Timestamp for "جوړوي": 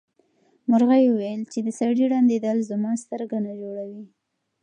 3.61-4.03